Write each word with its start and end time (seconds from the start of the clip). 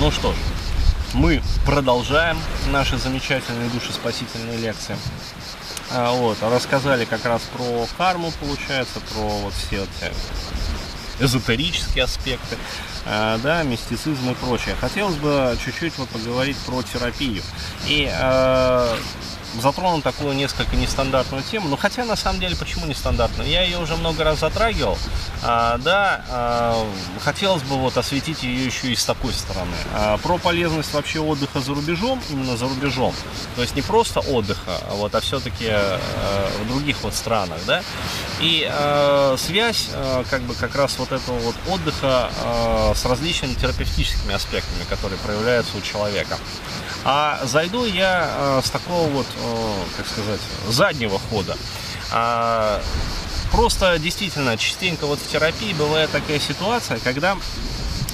Ну 0.00 0.12
что 0.12 0.32
ж, 0.32 0.36
мы 1.12 1.42
продолжаем 1.66 2.38
наши 2.68 2.96
замечательные 2.98 3.68
душеспасительные 3.70 4.56
лекции. 4.56 4.96
А, 5.90 6.12
вот, 6.12 6.38
рассказали 6.40 7.04
как 7.04 7.24
раз 7.24 7.42
про 7.56 7.84
карму, 7.96 8.32
получается, 8.40 9.00
про 9.12 9.22
вот 9.22 9.52
все 9.54 9.82
эти 9.82 10.12
эзотерические 11.20 12.04
аспекты, 12.04 12.56
а, 13.06 13.38
да, 13.38 13.64
мистицизм 13.64 14.30
и 14.30 14.34
прочее. 14.34 14.76
Хотелось 14.80 15.16
бы 15.16 15.58
чуть-чуть 15.64 15.98
вот 15.98 16.08
поговорить 16.10 16.56
про 16.58 16.80
терапию. 16.82 17.42
И 17.88 18.08
а, 18.08 18.96
затронул 19.60 20.02
такую 20.02 20.34
несколько 20.34 20.76
нестандартную 20.76 21.42
тему. 21.42 21.68
Ну, 21.68 21.76
хотя, 21.76 22.04
на 22.04 22.16
самом 22.16 22.40
деле, 22.40 22.56
почему 22.56 22.86
нестандартную? 22.86 23.48
Я 23.48 23.62
ее 23.62 23.78
уже 23.78 23.96
много 23.96 24.24
раз 24.24 24.40
затрагивал. 24.40 24.98
А, 25.42 25.78
да, 25.78 26.24
а, 26.28 26.86
хотелось 27.20 27.62
бы 27.62 27.76
вот 27.76 27.96
осветить 27.96 28.42
ее 28.42 28.66
еще 28.66 28.92
и 28.92 28.96
с 28.96 29.04
такой 29.04 29.32
стороны. 29.32 29.74
А, 29.94 30.18
про 30.18 30.38
полезность 30.38 30.92
вообще 30.92 31.20
отдыха 31.20 31.60
за 31.60 31.74
рубежом, 31.74 32.20
именно 32.30 32.56
за 32.56 32.68
рубежом. 32.68 33.14
То 33.56 33.62
есть 33.62 33.74
не 33.74 33.82
просто 33.82 34.20
отдыха, 34.20 34.80
а 34.90 34.94
вот, 34.94 35.14
а 35.14 35.20
все-таки 35.20 35.66
а, 35.68 35.98
в 36.62 36.68
других 36.68 37.02
вот 37.02 37.14
странах, 37.14 37.58
да. 37.66 37.82
И 38.40 38.68
а, 38.70 39.36
связь, 39.38 39.88
а, 39.92 40.24
как 40.30 40.42
бы, 40.42 40.54
как 40.54 40.74
раз 40.74 40.98
вот 40.98 41.12
этого 41.12 41.38
вот 41.38 41.54
отдыха 41.68 42.30
а, 42.44 42.92
с 42.94 43.04
различными 43.04 43.54
терапевтическими 43.54 44.34
аспектами, 44.34 44.84
которые 44.88 45.18
проявляются 45.18 45.76
у 45.76 45.80
человека. 45.80 46.38
А 47.04 47.40
зайду 47.44 47.84
я 47.84 48.28
э, 48.30 48.60
с 48.64 48.70
такого 48.70 49.08
вот, 49.08 49.26
как 49.96 50.06
сказать, 50.06 50.40
заднего 50.68 51.18
хода. 51.18 51.56
А, 52.12 52.82
просто 53.50 53.98
действительно 53.98 54.56
частенько 54.56 55.06
вот 55.06 55.18
в 55.18 55.30
терапии 55.30 55.72
бывает 55.72 56.10
такая 56.10 56.38
ситуация, 56.38 56.98
когда 56.98 57.36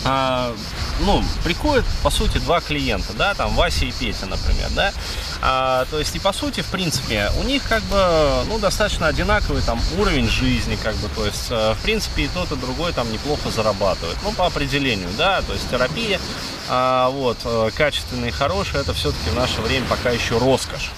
а, 0.05 0.55
ну, 1.01 1.25
приходят, 1.43 1.85
по 2.03 2.11
сути, 2.11 2.39
два 2.39 2.61
клиента, 2.61 3.15
да, 3.15 3.35
там 3.35 3.55
Вася 3.55 3.87
и 3.87 3.93
Петя, 3.93 4.27
например, 4.27 4.69
да, 4.71 4.93
а, 5.41 5.87
то 5.91 5.99
есть 5.99 6.15
и 6.15 6.19
по 6.19 6.33
сути, 6.33 6.61
в 6.61 6.67
принципе, 6.67 7.31
у 7.41 7.45
них 7.45 7.63
как 7.67 7.83
бы, 7.85 8.45
ну, 8.49 8.59
достаточно 8.59 9.07
одинаковый 9.07 9.63
там 9.63 9.81
уровень 9.99 10.29
жизни, 10.29 10.77
как 10.83 10.95
бы, 10.97 11.09
то 11.09 11.25
есть, 11.25 11.47
э, 11.51 11.75
в 11.75 11.83
принципе, 11.83 12.25
и 12.25 12.29
тот, 12.29 12.53
и 12.53 12.57
другой 12.57 12.93
там 12.93 13.11
неплохо 13.11 13.51
зарабатывает, 13.51 14.19
ну, 14.23 14.33
по 14.33 14.47
определению, 14.47 15.09
да, 15.17 15.41
то 15.43 15.55
есть 15.55 15.69
терапия, 15.71 16.21
а, 16.69 17.09
вот, 17.09 17.39
э, 17.45 17.71
качественная 17.75 18.29
и 18.29 18.33
хорошая, 18.33 18.83
это 18.83 18.93
все-таки 18.93 19.31
в 19.31 19.35
наше 19.35 19.63
время 19.63 19.87
пока 19.87 20.11
еще 20.11 20.39
роскошь. 20.39 20.91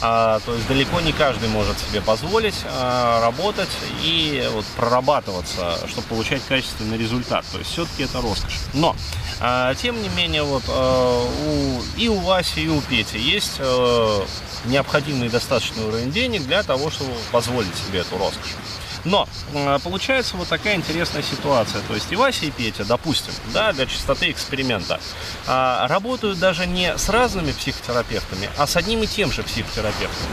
А, 0.00 0.40
то 0.40 0.54
есть 0.54 0.68
далеко 0.68 1.00
не 1.00 1.12
каждый 1.12 1.48
может 1.48 1.78
себе 1.78 2.00
позволить 2.00 2.54
а, 2.64 3.20
работать 3.20 3.68
и 4.02 4.48
вот, 4.52 4.64
прорабатываться, 4.76 5.78
чтобы 5.88 6.06
получать 6.06 6.42
качественный 6.48 6.96
результат. 6.96 7.44
То 7.50 7.58
есть 7.58 7.70
все-таки 7.70 8.04
это 8.04 8.20
роскошь. 8.20 8.60
Но, 8.74 8.94
а, 9.40 9.74
тем 9.74 10.00
не 10.00 10.08
менее, 10.10 10.44
вот, 10.44 10.62
у, 10.68 11.82
и 11.96 12.08
у 12.08 12.20
Васи, 12.20 12.64
и 12.64 12.68
у 12.68 12.80
Пети 12.82 13.18
есть 13.18 13.56
а, 13.58 14.24
необходимый 14.66 15.28
достаточный 15.28 15.84
уровень 15.84 16.12
денег 16.12 16.46
для 16.46 16.62
того, 16.62 16.90
чтобы 16.90 17.10
позволить 17.32 17.74
себе 17.74 18.00
эту 18.00 18.18
роскошь. 18.18 18.54
Но 19.04 19.28
э, 19.54 19.78
получается 19.82 20.36
вот 20.36 20.48
такая 20.48 20.76
интересная 20.76 21.22
ситуация. 21.22 21.80
То 21.82 21.94
есть 21.94 22.10
и 22.10 22.16
Вася, 22.16 22.46
и 22.46 22.50
Петя, 22.50 22.84
допустим, 22.84 23.32
да, 23.52 23.72
для 23.72 23.86
чистоты 23.86 24.30
эксперимента, 24.30 25.00
а, 25.46 25.86
работают 25.88 26.38
даже 26.38 26.66
не 26.66 26.96
с 26.96 27.08
разными 27.08 27.52
психотерапевтами, 27.52 28.50
а 28.56 28.66
с 28.66 28.76
одним 28.76 29.02
и 29.02 29.06
тем 29.06 29.32
же 29.32 29.42
психотерапевтом. 29.42 30.28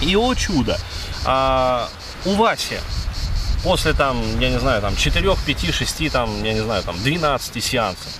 И 0.00 0.16
о 0.16 0.34
чудо, 0.34 0.78
а, 1.24 1.88
у 2.24 2.34
Васи 2.34 2.78
после 3.64 3.94
там, 3.94 4.22
я 4.40 4.50
не 4.50 4.60
знаю, 4.60 4.82
там 4.82 4.94
4, 4.94 5.36
5, 5.46 5.74
6, 5.74 6.12
там, 6.12 6.44
я 6.44 6.52
не 6.52 6.62
знаю, 6.62 6.82
там 6.82 6.96
12 7.02 7.64
сеансов 7.64 8.12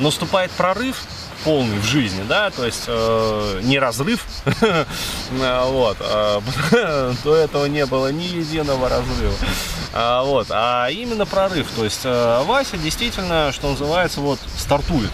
наступает 0.00 0.50
прорыв, 0.50 1.02
полный 1.44 1.78
в 1.78 1.84
жизни, 1.84 2.22
да, 2.28 2.50
то 2.50 2.64
есть 2.64 2.84
э, 2.86 3.60
не 3.62 3.78
разрыв, 3.78 4.24
вот, 5.30 5.96
э, 6.00 6.40
до 7.24 7.36
этого 7.36 7.66
не 7.66 7.86
было 7.86 8.10
ни 8.12 8.24
единого 8.24 8.88
разрыва, 8.88 9.34
а, 9.92 10.22
вот, 10.22 10.48
а 10.50 10.88
именно 10.88 11.26
прорыв, 11.26 11.66
то 11.76 11.84
есть 11.84 12.00
э, 12.04 12.42
Вася 12.44 12.76
действительно, 12.76 13.52
что 13.52 13.70
называется, 13.70 14.20
вот, 14.20 14.38
стартует, 14.56 15.10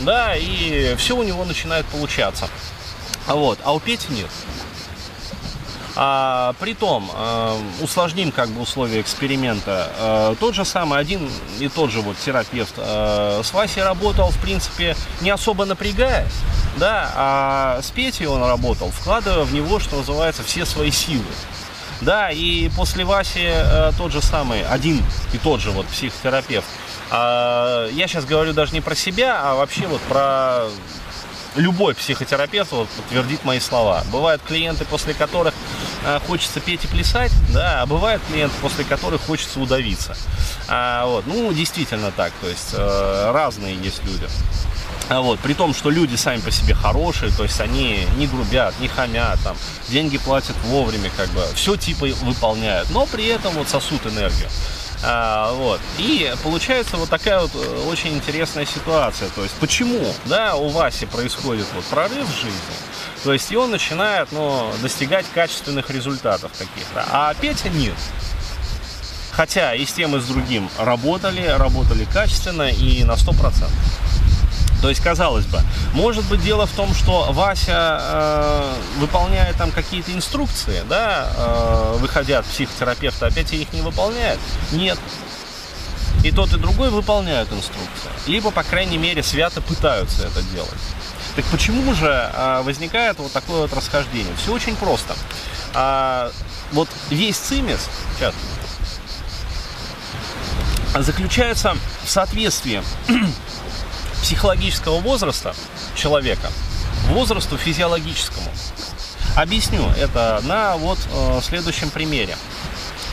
да, 0.00 0.34
и 0.36 0.94
все 0.96 1.16
у 1.16 1.22
него 1.22 1.44
начинает 1.44 1.86
получаться, 1.86 2.48
вот, 3.26 3.58
а 3.64 3.72
у 3.72 3.80
Пети 3.80 4.06
нет. 4.10 4.30
А, 5.96 6.54
притом, 6.60 7.10
э, 7.12 7.56
усложним 7.80 8.30
как 8.32 8.48
бы 8.50 8.60
условия 8.62 9.00
эксперимента. 9.00 9.90
Э, 9.98 10.34
тот 10.38 10.54
же 10.54 10.64
самый, 10.64 11.00
один 11.00 11.28
и 11.58 11.68
тот 11.68 11.90
же 11.90 12.00
вот 12.00 12.16
терапевт 12.18 12.74
э, 12.76 13.40
с 13.42 13.52
Васей 13.52 13.82
работал, 13.82 14.30
в 14.30 14.38
принципе, 14.40 14.96
не 15.20 15.30
особо 15.30 15.64
напрягаясь, 15.64 16.32
да, 16.76 17.10
а 17.16 17.80
с 17.82 17.90
Петей 17.90 18.26
он 18.26 18.42
работал, 18.42 18.90
вкладывая 18.90 19.44
в 19.44 19.52
него, 19.52 19.80
что 19.80 19.96
называется, 19.96 20.42
все 20.42 20.64
свои 20.64 20.90
силы. 20.90 21.24
Да, 22.00 22.30
и 22.30 22.70
после 22.70 23.04
Васи 23.04 23.44
э, 23.44 23.92
тот 23.98 24.12
же 24.12 24.22
самый, 24.22 24.64
один 24.64 25.02
и 25.32 25.38
тот 25.38 25.60
же 25.60 25.70
вот 25.70 25.86
психотерапевт. 25.86 26.66
Э, 27.10 27.88
я 27.92 28.06
сейчас 28.06 28.24
говорю 28.24 28.52
даже 28.52 28.72
не 28.72 28.80
про 28.80 28.94
себя, 28.94 29.40
а 29.42 29.54
вообще 29.54 29.86
вот 29.86 30.00
про 30.02 30.68
любой 31.56 31.94
психотерапевт 31.94 32.72
вот, 32.72 32.88
подтвердит 32.88 33.44
мои 33.44 33.60
слова. 33.60 34.04
Бывают 34.12 34.42
клиенты, 34.42 34.84
после 34.84 35.14
которых 35.14 35.54
хочется 36.26 36.60
петь 36.60 36.84
и 36.84 36.88
плясать, 36.88 37.32
да, 37.50 37.82
а 37.82 37.86
бывают 37.86 38.22
клиенты, 38.28 38.54
после 38.60 38.84
которых 38.84 39.20
хочется 39.22 39.60
удавиться. 39.60 40.16
А, 40.68 41.06
вот, 41.06 41.26
ну, 41.26 41.52
действительно 41.52 42.10
так, 42.12 42.32
то 42.40 42.48
есть 42.48 42.70
э, 42.72 43.30
разные 43.32 43.76
есть 43.76 44.02
люди. 44.04 44.28
А 45.08 45.20
вот, 45.20 45.40
при 45.40 45.54
том, 45.54 45.74
что 45.74 45.90
люди 45.90 46.14
сами 46.14 46.40
по 46.40 46.52
себе 46.52 46.72
хорошие, 46.72 47.32
то 47.32 47.42
есть 47.42 47.60
они 47.60 48.06
не 48.16 48.28
грубят, 48.28 48.78
не 48.78 48.86
хамят, 48.86 49.40
там, 49.42 49.56
деньги 49.88 50.18
платят 50.18 50.54
вовремя, 50.64 51.10
как 51.16 51.28
бы, 51.30 51.42
все 51.54 51.76
типа 51.76 52.06
выполняют, 52.22 52.90
но 52.90 53.06
при 53.06 53.26
этом 53.26 53.52
вот 53.54 53.68
сосут 53.68 54.06
энергию. 54.06 54.48
А, 55.02 55.52
вот. 55.54 55.80
И 55.98 56.32
получается 56.42 56.96
вот 56.96 57.08
такая 57.08 57.40
вот 57.40 57.50
э, 57.54 57.88
очень 57.88 58.14
интересная 58.14 58.66
ситуация. 58.66 59.28
То 59.30 59.42
есть 59.42 59.54
почему 59.54 60.00
да, 60.26 60.56
у 60.56 60.68
Васи 60.68 61.06
происходит 61.06 61.66
вот 61.74 61.84
прорыв 61.84 62.28
в 62.28 62.34
жизни, 62.34 62.52
то 63.22 63.32
есть 63.32 63.52
и 63.52 63.56
он 63.56 63.70
начинает 63.70 64.32
ну, 64.32 64.72
достигать 64.82 65.26
качественных 65.34 65.90
результатов 65.90 66.52
каких-то, 66.52 67.04
а 67.10 67.34
Петя 67.34 67.68
нет. 67.68 67.96
Хотя 69.32 69.74
и 69.74 69.84
с 69.84 69.92
тем, 69.92 70.16
и 70.16 70.20
с 70.20 70.24
другим 70.24 70.68
работали, 70.78 71.46
работали 71.46 72.04
качественно 72.04 72.68
и 72.68 73.04
на 73.04 73.12
100%. 73.12 73.66
То 74.82 74.88
есть, 74.88 75.02
казалось 75.02 75.44
бы, 75.44 75.60
может 75.92 76.24
быть 76.24 76.42
дело 76.42 76.66
в 76.66 76.72
том, 76.72 76.94
что 76.94 77.26
Вася 77.32 77.98
э, 78.00 78.72
выполняет 78.98 79.56
там 79.56 79.72
какие-то 79.72 80.12
инструкции, 80.12 80.82
да, 80.88 81.30
э, 81.36 81.96
выходя 81.98 82.38
от 82.38 82.46
психотерапевта, 82.46 83.26
опять 83.26 83.52
их 83.52 83.72
не 83.74 83.82
выполняет? 83.82 84.38
Нет. 84.72 84.98
И 86.24 86.30
тот, 86.30 86.52
и 86.52 86.58
другой 86.58 86.90
выполняют 86.90 87.52
инструкции. 87.52 88.10
Либо, 88.26 88.50
по 88.50 88.62
крайней 88.62 88.98
мере, 88.98 89.22
свято 89.22 89.60
пытаются 89.60 90.26
это 90.26 90.42
делать. 90.42 90.70
Так 91.40 91.48
почему 91.52 91.94
же 91.94 92.06
э, 92.06 92.60
возникает 92.64 93.18
вот 93.18 93.32
такое 93.32 93.62
вот 93.62 93.72
расхождение? 93.72 94.30
Все 94.36 94.52
очень 94.52 94.76
просто. 94.76 95.16
А, 95.72 96.30
вот 96.70 96.86
весь 97.08 97.38
цимис, 97.38 97.88
сейчас, 98.14 98.34
заключается 100.98 101.78
в 102.04 102.10
соответствии 102.10 102.82
психологического 104.22 105.00
возраста 105.00 105.54
человека 105.94 106.50
возрасту 107.06 107.56
физиологическому. 107.56 108.50
Объясню 109.34 109.88
это 109.96 110.42
на 110.44 110.76
вот 110.76 110.98
э, 111.10 111.40
следующем 111.42 111.88
примере. 111.88 112.36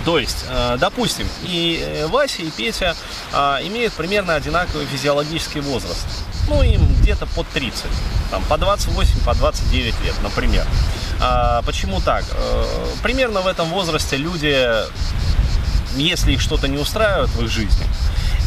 То 0.03 0.19
есть, 0.19 0.43
э, 0.49 0.75
допустим, 0.77 1.29
и 1.43 1.81
э, 1.81 2.07
Вася, 2.07 2.41
и 2.41 2.49
Петя 2.49 2.93
э, 3.31 3.37
имеют 3.67 3.93
примерно 3.93 4.35
одинаковый 4.35 4.85
физиологический 4.85 5.61
возраст. 5.61 6.05
Ну, 6.47 6.63
им 6.63 6.81
где-то 7.01 7.25
под 7.27 7.47
30, 7.49 7.85
там, 8.31 8.43
по 8.45 8.57
28, 8.57 9.19
по 9.25 9.33
29 9.35 10.01
лет, 10.03 10.15
например. 10.23 10.65
А, 11.19 11.61
почему 11.63 11.99
так? 11.99 12.23
Э, 12.31 12.85
примерно 13.03 13.41
в 13.41 13.47
этом 13.47 13.69
возрасте 13.69 14.17
люди, 14.17 14.65
если 15.95 16.33
их 16.33 16.41
что-то 16.41 16.67
не 16.67 16.77
устраивает 16.77 17.29
в 17.29 17.43
их 17.43 17.51
жизни, 17.51 17.85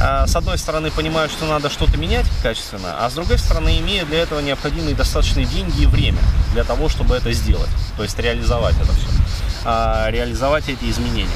а, 0.00 0.26
с 0.26 0.34
одной 0.34 0.56
стороны 0.56 0.90
понимают, 0.90 1.30
что 1.30 1.46
надо 1.46 1.68
что-то 1.68 1.98
менять 1.98 2.24
качественно, 2.42 3.04
а 3.04 3.10
с 3.10 3.14
другой 3.14 3.38
стороны 3.38 3.78
имеют 3.80 4.08
для 4.08 4.20
этого 4.20 4.40
необходимые 4.40 4.94
достаточные 4.94 5.44
деньги 5.44 5.82
и 5.82 5.86
время 5.86 6.22
для 6.54 6.64
того, 6.64 6.88
чтобы 6.88 7.16
это 7.16 7.32
сделать, 7.32 7.68
то 7.96 8.02
есть 8.02 8.18
реализовать 8.18 8.76
это 8.76 8.92
все, 8.92 9.08
а, 9.64 10.10
реализовать 10.10 10.68
эти 10.68 10.84
изменения. 10.90 11.28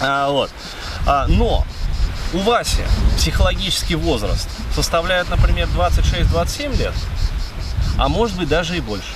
А, 0.00 0.30
вот. 0.30 0.50
Но 1.28 1.64
у 2.32 2.38
Васи 2.38 2.82
психологический 3.16 3.94
возраст 3.94 4.48
составляет, 4.74 5.28
например, 5.30 5.68
26-27 5.68 6.76
лет, 6.76 6.94
а 7.98 8.08
может 8.08 8.36
быть 8.36 8.48
даже 8.48 8.76
и 8.76 8.80
больше. 8.80 9.12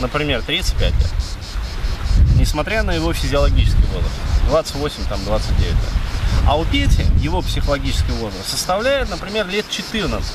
Например, 0.00 0.42
35 0.42 0.92
лет. 0.92 1.10
Несмотря 2.36 2.82
на 2.82 2.92
его 2.92 3.12
физиологический 3.12 3.84
возраст. 3.92 4.14
28, 4.48 5.04
там, 5.08 5.22
29 5.24 5.70
лет. 5.70 5.76
А 6.46 6.58
у 6.58 6.64
Пети 6.64 7.04
его 7.20 7.42
психологический 7.42 8.12
возраст 8.12 8.48
составляет, 8.48 9.10
например, 9.10 9.46
лет 9.46 9.66
14. 9.68 10.32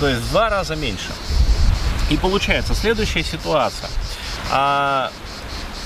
То 0.00 0.08
есть 0.08 0.20
в 0.22 0.30
два 0.30 0.48
раза 0.48 0.74
меньше. 0.74 1.10
И 2.10 2.16
получается 2.16 2.74
следующая 2.74 3.22
ситуация. 3.22 3.88
А, 4.50 5.10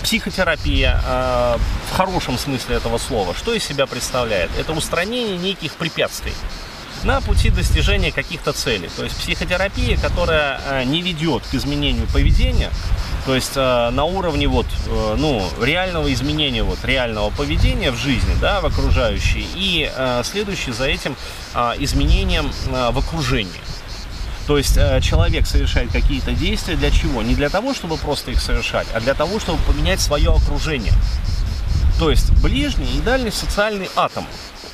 психотерапия 0.06 1.00
а, 1.04 1.58
в 1.90 1.96
хорошем 1.96 2.38
смысле 2.38 2.76
этого 2.76 2.96
слова, 2.96 3.34
что 3.34 3.52
из 3.52 3.64
себя 3.64 3.86
представляет? 3.86 4.50
Это 4.56 4.72
устранение 4.72 5.36
неких 5.36 5.72
препятствий 5.72 6.32
на 7.02 7.20
пути 7.20 7.50
достижения 7.50 8.12
каких-то 8.12 8.52
целей. 8.52 8.88
То 8.96 9.02
есть 9.02 9.16
психотерапия, 9.16 9.96
которая 9.96 10.60
а, 10.64 10.84
не 10.84 11.02
ведет 11.02 11.42
к 11.50 11.54
изменению 11.54 12.06
поведения, 12.06 12.70
то 13.26 13.34
есть 13.34 13.56
э, 13.56 13.90
на 13.90 14.04
уровне 14.04 14.46
вот, 14.46 14.66
э, 14.86 15.16
ну, 15.18 15.44
реального 15.60 16.12
изменения 16.12 16.62
вот, 16.62 16.78
реального 16.84 17.30
поведения 17.30 17.90
в 17.90 17.96
жизни, 17.96 18.36
да, 18.40 18.60
в 18.60 18.66
окружающей, 18.66 19.44
и 19.56 19.90
э, 19.92 20.22
следующий 20.22 20.70
за 20.70 20.84
этим 20.84 21.16
э, 21.52 21.72
изменением 21.80 22.52
э, 22.68 22.90
в 22.92 22.98
окружении. 22.98 23.60
То 24.46 24.58
есть 24.58 24.76
э, 24.76 25.00
человек 25.00 25.46
совершает 25.46 25.90
какие-то 25.90 26.32
действия 26.32 26.76
для 26.76 26.90
чего? 26.90 27.22
Не 27.22 27.34
для 27.34 27.48
того, 27.48 27.74
чтобы 27.74 27.96
просто 27.96 28.30
их 28.30 28.40
совершать, 28.40 28.86
а 28.94 29.00
для 29.00 29.14
того, 29.14 29.40
чтобы 29.40 29.58
поменять 29.64 30.00
свое 30.00 30.32
окружение. 30.32 30.92
То 31.98 32.10
есть 32.10 32.30
ближний 32.42 32.96
и 32.96 33.00
дальний 33.00 33.30
социальный 33.30 33.88
атом, 33.96 34.24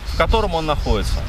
в 0.07 0.19
котором 0.19 0.55
он 0.55 0.67
находится. 0.67 1.21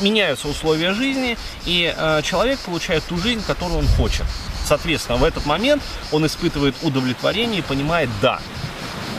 Меняются 0.00 0.48
условия 0.48 0.94
жизни, 0.94 1.36
и 1.66 1.92
э, 1.94 2.22
человек 2.22 2.60
получает 2.60 3.04
ту 3.04 3.18
жизнь, 3.18 3.42
которую 3.46 3.80
он 3.80 3.86
хочет. 3.88 4.24
Соответственно, 4.64 5.18
в 5.18 5.24
этот 5.24 5.44
момент 5.44 5.82
он 6.12 6.24
испытывает 6.24 6.74
удовлетворение 6.82 7.58
и 7.58 7.62
понимает, 7.62 8.08
да, 8.22 8.38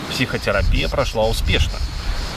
психотерапия 0.09 0.87
прошла 0.87 1.27
успешно. 1.27 1.77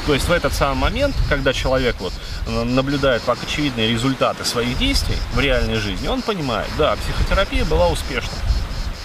То 0.07 0.15
есть 0.15 0.29
в 0.29 0.33
этот 0.33 0.55
самый 0.55 0.79
момент, 0.79 1.17
когда 1.29 1.53
человек 1.53 1.97
вот 1.99 2.13
э, 2.47 2.63
наблюдает 2.63 3.23
как 3.27 3.43
очевидные 3.43 3.91
результаты 3.91 4.45
своих 4.45 4.79
действий 4.79 5.17
в 5.35 5.41
реальной 5.41 5.77
жизни, 5.77 6.07
он 6.07 6.23
понимает, 6.23 6.69
да, 6.79 6.95
психотерапия 6.95 7.65
была 7.65 7.89
успешна. 7.89 8.33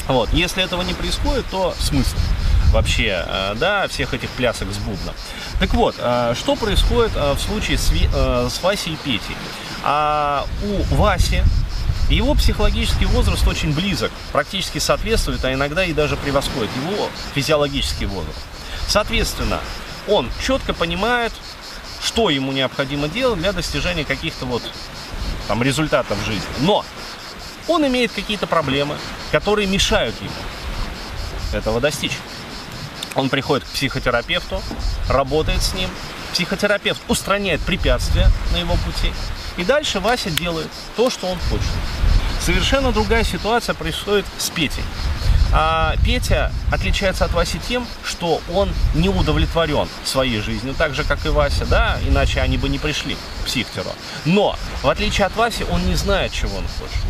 Вот. 0.07 0.31
Если 0.31 0.63
этого 0.63 0.83
не 0.83 0.93
происходит, 0.93 1.45
то 1.49 1.73
смысл 1.79 2.15
вообще, 2.71 3.25
э, 3.27 3.55
да, 3.55 3.87
всех 3.87 4.13
этих 4.13 4.29
плясок 4.29 4.71
с 4.71 4.77
бубном. 4.77 5.15
Так 5.59 5.73
вот, 5.73 5.95
э, 5.97 6.35
что 6.37 6.55
происходит 6.55 7.13
в 7.15 7.39
случае 7.39 7.79
с, 7.79 7.89
с 7.89 8.61
Васей 8.61 8.93
и 8.93 8.97
Петей? 8.97 9.35
А 9.83 10.45
у 10.63 10.95
Васи 10.95 11.41
его 12.11 12.35
психологический 12.35 13.05
возраст 13.05 13.47
очень 13.47 13.73
близок, 13.73 14.11
практически 14.31 14.77
соответствует, 14.77 15.43
а 15.45 15.53
иногда 15.53 15.83
и 15.83 15.93
даже 15.93 16.15
превосходит 16.15 16.69
его 16.75 17.09
физиологический 17.33 18.05
возраст. 18.05 18.39
Соответственно, 18.87 19.59
он 20.07 20.29
четко 20.45 20.73
понимает, 20.73 21.33
что 22.01 22.29
ему 22.29 22.51
необходимо 22.51 23.07
делать 23.07 23.39
для 23.39 23.51
достижения 23.51 24.03
каких-то 24.03 24.45
вот 24.45 24.63
там 25.47 25.61
результатов 25.63 26.17
в 26.17 26.25
жизни. 26.25 26.47
Но 26.59 26.85
он 27.67 27.85
имеет 27.87 28.11
какие-то 28.11 28.47
проблемы, 28.47 28.95
которые 29.31 29.67
мешают 29.67 30.15
ему 30.21 30.31
этого 31.53 31.79
достичь. 31.79 32.17
Он 33.15 33.29
приходит 33.29 33.67
к 33.67 33.71
психотерапевту, 33.71 34.61
работает 35.09 35.61
с 35.61 35.73
ним, 35.73 35.89
психотерапевт 36.31 37.01
устраняет 37.07 37.61
препятствия 37.61 38.29
на 38.53 38.57
его 38.57 38.75
пути, 38.77 39.11
и 39.57 39.63
дальше 39.63 39.99
Вася 39.99 40.29
делает 40.29 40.69
то, 40.95 41.09
что 41.09 41.27
он 41.27 41.37
хочет. 41.49 41.65
Совершенно 42.39 42.91
другая 42.91 43.23
ситуация 43.23 43.75
происходит 43.75 44.25
с 44.37 44.49
Петей. 44.49 44.83
А 45.53 45.95
Петя 46.05 46.51
отличается 46.71 47.25
от 47.25 47.33
Васи 47.33 47.59
тем, 47.59 47.85
что 48.05 48.41
он 48.53 48.69
не 48.93 49.09
удовлетворен 49.09 49.87
своей 50.05 50.39
жизнью, 50.39 50.73
так 50.77 50.95
же, 50.95 51.03
как 51.03 51.25
и 51.25 51.29
Вася, 51.29 51.65
да, 51.65 51.97
иначе 52.07 52.39
они 52.39 52.57
бы 52.57 52.69
не 52.69 52.79
пришли 52.79 53.15
к 53.15 53.45
психтеру. 53.45 53.89
Но, 54.23 54.57
в 54.81 54.87
отличие 54.87 55.27
от 55.27 55.35
Васи, 55.35 55.65
он 55.69 55.85
не 55.85 55.95
знает, 55.95 56.31
чего 56.31 56.57
он 56.57 56.65
хочет. 56.79 57.03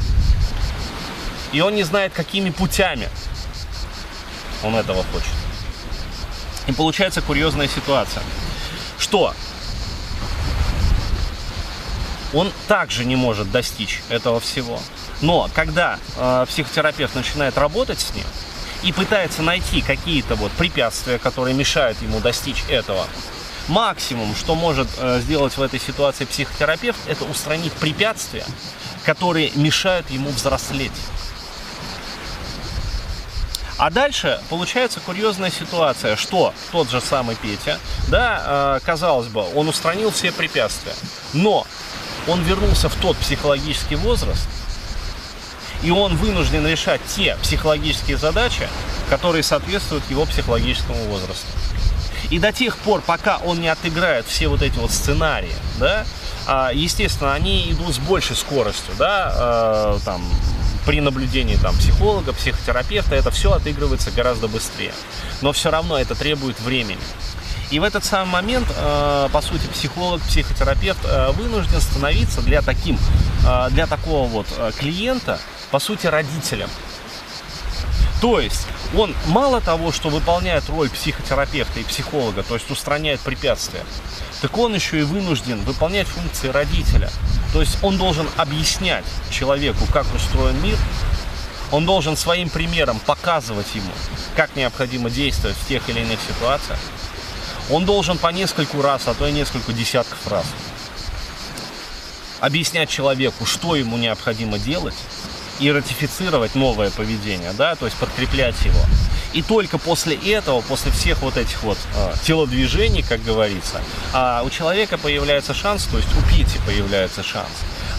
И 1.52 1.62
он 1.62 1.76
не 1.76 1.84
знает, 1.84 2.14
какими 2.14 2.50
путями 2.50 3.10
он 4.64 4.76
этого 4.76 5.04
хочет. 5.12 5.30
И 6.68 6.72
получается 6.72 7.22
курьезная 7.22 7.68
ситуация, 7.68 8.24
что 8.98 9.36
он 12.34 12.52
также 12.68 13.06
не 13.06 13.16
может 13.16 13.52
достичь 13.52 14.02
этого 14.10 14.40
всего. 14.40 14.80
Но 15.22 15.50
когда 15.54 16.00
э, 16.18 16.46
психотерапевт 16.48 17.16
начинает 17.16 17.58
работать 17.58 18.00
с 18.00 18.14
ним 18.14 18.26
и 18.84 18.92
пытается 18.92 19.44
найти 19.44 19.82
какие-то 19.82 20.36
вот 20.36 20.52
препятствия, 20.54 21.20
которые 21.20 21.54
мешают 21.56 22.02
ему 22.02 22.20
достичь 22.20 22.64
этого, 22.68 23.06
максимум, 23.68 24.36
что 24.36 24.56
может 24.56 24.88
э, 24.98 25.20
сделать 25.22 25.56
в 25.56 25.62
этой 25.62 25.80
ситуации 25.80 26.26
психотерапевт, 26.26 27.00
это 27.08 27.26
устранить 27.26 27.74
препятствия, 27.74 28.46
которые 29.06 29.52
мешают 29.56 30.10
ему 30.10 30.30
взрослеть. 30.30 30.92
А 33.78 33.90
дальше 33.90 34.40
получается 34.50 35.00
курьезная 35.00 35.50
ситуация, 35.50 36.16
что 36.16 36.54
тот 36.72 36.90
же 36.90 37.02
самый 37.02 37.36
Петя, 37.36 37.80
да, 38.10 38.78
э, 38.78 38.80
казалось 38.86 39.28
бы, 39.28 39.44
он 39.56 39.68
устранил 39.68 40.12
все 40.12 40.32
препятствия, 40.32 40.94
но 41.34 41.66
он 42.28 42.44
вернулся 42.44 42.90
в 42.90 42.96
тот 42.96 43.18
психологический 43.18 43.96
возраст, 43.96 44.48
и 45.84 45.92
он 45.92 46.16
вынужден 46.16 46.66
решать 46.66 47.02
те 47.08 47.38
психологические 47.42 48.18
задачи, 48.18 48.68
которые 49.10 49.44
соответствуют 49.44 50.04
его 50.10 50.26
психологическому 50.26 51.04
возрасту. 51.06 51.48
И 52.30 52.40
до 52.40 52.54
тех 52.54 52.78
пор, 52.78 53.02
пока 53.02 53.38
он 53.38 53.60
не 53.60 53.68
отыграет 53.68 54.26
все 54.26 54.48
вот 54.48 54.62
эти 54.62 54.78
вот 54.78 54.92
сценарии, 54.92 55.54
да, 55.80 56.06
а, 56.48 56.72
естественно, 56.74 57.34
они 57.34 57.72
идут 57.72 57.96
с 57.96 57.98
большей 58.00 58.36
скоростью, 58.36 58.94
да, 58.98 59.32
а, 59.34 60.00
там, 60.06 60.24
при 60.86 61.02
наблюдении 61.02 61.58
там, 61.58 61.76
психолога, 61.76 62.32
психотерапевта, 62.34 63.16
это 63.16 63.32
все 63.32 63.52
отыгрывается 63.52 64.12
гораздо 64.12 64.48
быстрее. 64.48 64.94
Но 65.42 65.52
все 65.52 65.72
равно 65.72 65.98
это 66.00 66.16
требует 66.16 66.60
времени. 66.62 67.02
И 67.70 67.80
в 67.80 67.84
этот 67.84 68.04
самый 68.04 68.32
момент, 68.32 68.68
э, 68.76 69.30
по 69.32 69.42
сути, 69.42 69.66
психолог, 69.68 70.22
психотерапевт 70.24 71.00
вынужден 71.38 71.80
становиться 71.80 72.42
для, 72.42 72.62
таким, 72.62 72.98
для 73.70 73.88
такого 73.88 74.28
вот 74.28 74.48
клиента, 74.78 75.40
по 75.72 75.80
сути, 75.80 76.08
родителем. 76.08 76.70
То 78.22 78.40
есть 78.40 78.68
он 78.96 79.16
мало 79.28 79.62
того, 79.62 79.92
что 79.92 80.10
выполняет 80.10 80.70
роль 80.70 80.90
психотерапевта 80.90 81.80
и 81.80 81.84
психолога, 81.84 82.44
то 82.44 82.54
есть 82.54 82.70
устраняет 82.70 83.20
препятствия, 83.22 83.84
так 84.42 84.56
он 84.58 84.76
еще 84.76 85.00
и 85.00 85.04
вынужден 85.04 85.62
выполнять 85.64 86.08
функции 86.08 86.50
родителя. 86.50 87.10
То 87.54 87.62
есть 87.62 87.78
он 87.82 87.98
должен 87.98 88.28
объяснять 88.38 89.06
человеку, 89.32 89.86
как 89.92 90.06
устроен 90.14 90.62
мир, 90.62 90.78
он 91.72 91.86
должен 91.86 92.16
своим 92.16 92.50
примером 92.50 93.00
показывать 93.00 93.74
ему, 93.74 93.92
как 94.36 94.56
необходимо 94.56 95.10
действовать 95.10 95.58
в 95.58 95.68
тех 95.68 95.90
или 95.90 96.02
иных 96.02 96.20
ситуациях 96.22 96.80
он 97.72 97.86
должен 97.86 98.18
по 98.18 98.28
нескольку 98.28 98.82
раз, 98.82 99.08
а 99.08 99.14
то 99.14 99.28
и 99.28 99.32
несколько 99.32 99.72
десятков 99.72 100.28
раз 100.28 100.46
объяснять 102.40 102.90
человеку, 102.90 103.46
что 103.46 103.76
ему 103.76 103.98
необходимо 103.98 104.58
делать, 104.58 104.96
и 105.62 105.72
ратифицировать 105.72 106.56
новое 106.56 106.90
поведение, 106.90 107.54
да, 107.54 107.76
то 107.76 107.86
есть 107.86 107.96
подкреплять 107.98 108.60
его. 108.66 108.80
И 109.34 109.42
только 109.44 109.78
после 109.78 110.16
этого, 110.16 110.62
после 110.62 110.92
всех 110.92 111.22
вот 111.22 111.38
этих 111.38 111.64
вот 111.64 111.78
э, 111.96 112.14
телодвижений, 112.24 113.04
как 113.04 113.24
говорится, 113.24 113.80
э, 114.14 114.42
у 114.44 114.50
человека 114.50 114.98
появляется 114.98 115.54
шанс, 115.54 115.86
то 115.86 115.98
есть 115.98 116.10
у 116.18 116.22
Пити 116.30 116.60
появляется 116.66 117.24
шанс, 117.24 117.52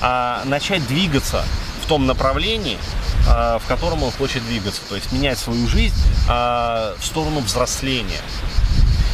э, 0.02 0.40
начать 0.45 0.87
двигаться 0.88 1.45
в 1.83 1.87
том 1.87 2.07
направлении, 2.07 2.78
э, 3.28 3.59
в 3.59 3.66
котором 3.69 4.02
он 4.02 4.11
хочет 4.11 4.45
двигаться, 4.45 4.83
то 4.88 4.97
есть 4.97 5.12
менять 5.12 5.38
свою 5.38 5.66
жизнь 5.69 5.95
э, 6.28 6.95
в 6.99 7.04
сторону 7.04 7.40
взросления. 7.40 8.21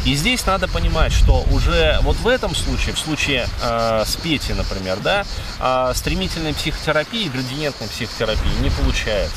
И 0.08 0.14
здесь 0.14 0.46
надо 0.46 0.68
понимать, 0.68 1.12
что 1.12 1.44
уже 1.50 1.98
вот 2.00 2.16
в 2.16 2.28
этом 2.28 2.54
случае, 2.54 2.94
в 2.94 2.98
случае 2.98 3.46
э, 3.62 4.04
с 4.06 4.16
Петей, 4.16 4.54
например, 4.54 4.96
да, 5.00 5.26
э, 5.60 5.92
стремительной 5.94 6.54
психотерапии, 6.54 7.28
градиентной 7.28 7.88
психотерапии 7.88 8.50
не 8.62 8.70
получается. 8.70 9.36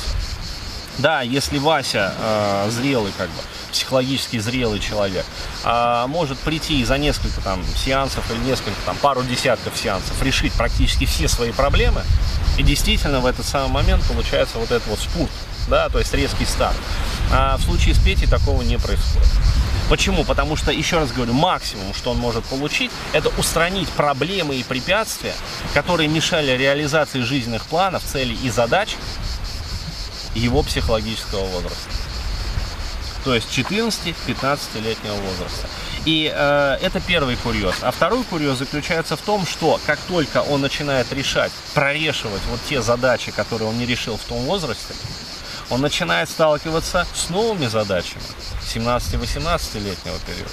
Да, 0.98 1.24
если 1.24 1.58
Вася 1.58 2.14
э, 2.18 2.70
зрелый, 2.72 3.12
как 3.18 3.28
бы, 3.28 3.42
психологически 3.74 4.40
зрелый 4.40 4.80
человек, 4.80 5.26
э, 5.66 6.06
может 6.08 6.40
прийти 6.40 6.80
и 6.80 6.86
за 6.86 6.98
несколько 6.98 7.42
там 7.42 7.62
сеансов 7.76 8.24
или 8.32 8.40
несколько 8.40 8.80
там 8.86 8.96
пару 8.96 9.24
десятков 9.24 9.78
сеансов 9.78 10.24
решить 10.24 10.54
практически 10.54 11.04
все 11.04 11.28
свои 11.28 11.52
проблемы, 11.52 12.02
и 12.58 12.64
действительно 12.64 13.20
в 13.20 13.26
этот 13.26 13.46
самый 13.46 13.74
момент 13.74 14.06
получается 14.06 14.58
вот 14.58 14.72
этот 14.72 14.88
вот 14.88 15.00
спуск, 15.00 15.34
да, 15.68 15.90
то 15.90 16.00
есть 16.00 16.14
резкий 16.14 16.46
старт. 16.46 16.78
А 17.30 17.58
в 17.58 17.62
случае 17.62 17.94
с 17.94 18.00
Петей 18.00 18.30
такого 18.30 18.62
не 18.62 18.78
происходит. 18.78 19.28
Почему? 19.92 20.24
Потому 20.24 20.56
что, 20.56 20.72
еще 20.72 21.00
раз 21.00 21.12
говорю, 21.12 21.34
максимум, 21.34 21.94
что 21.94 22.12
он 22.12 22.18
может 22.18 22.46
получить, 22.46 22.90
это 23.12 23.28
устранить 23.38 23.90
проблемы 23.90 24.56
и 24.56 24.64
препятствия, 24.64 25.34
которые 25.74 26.08
мешали 26.08 26.52
реализации 26.52 27.20
жизненных 27.20 27.66
планов, 27.66 28.02
целей 28.02 28.38
и 28.42 28.50
задач 28.50 28.96
его 30.34 30.64
психологического 30.64 31.44
возраста. 31.44 31.90
То 33.26 33.36
есть 33.36 33.50
14-15-летнего 33.50 35.16
возраста. 35.16 35.68
И 36.06 36.32
э, 36.34 36.78
это 36.82 37.02
первый 37.02 37.36
курьез. 37.36 37.76
А 37.82 37.92
второй 37.92 38.24
курьез 38.24 38.60
заключается 38.60 39.18
в 39.18 39.22
том, 39.22 39.46
что 39.46 39.78
как 39.86 40.00
только 40.08 40.42
он 40.42 40.62
начинает 40.62 41.12
решать, 41.12 41.52
прорешивать 41.74 42.42
вот 42.50 42.62
те 42.70 42.82
задачи, 42.82 43.32
которые 43.32 43.68
он 43.68 43.78
не 43.78 43.86
решил 43.86 44.16
в 44.16 44.24
том 44.24 44.40
возрасте, 44.46 44.94
он 45.70 45.82
начинает 45.82 46.30
сталкиваться 46.30 47.06
с 47.14 47.30
новыми 47.30 47.66
задачами 47.66 48.24
17-18-летнего 48.74 50.20
периода. 50.26 50.52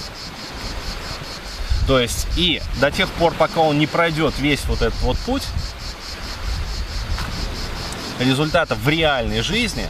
То 1.87 1.99
есть 1.99 2.27
и 2.37 2.61
до 2.81 2.91
тех 2.91 3.09
пор, 3.13 3.33
пока 3.35 3.61
он 3.61 3.79
не 3.79 3.87
пройдет 3.87 4.39
весь 4.39 4.65
вот 4.67 4.83
этот 4.83 5.01
вот 5.01 5.17
путь, 5.21 5.45
результатов 8.19 8.79
в 8.79 8.89
реальной 8.89 9.41
жизни, 9.41 9.87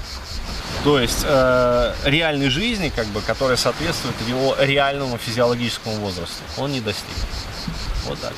то 0.85 1.01
есть 1.01 1.25
э, 1.25 1.95
реальной 2.05 2.51
жизни, 2.51 2.93
как 2.95 3.07
бы, 3.07 3.21
которая 3.21 3.57
соответствует 3.57 4.15
его 4.29 4.55
реальному 4.61 5.19
физиологическому 5.19 5.97
возрасту, 5.97 6.43
он 6.57 6.73
не 6.73 6.81
достигнет. 6.81 7.27
Вот 8.07 8.21
так. 8.21 8.33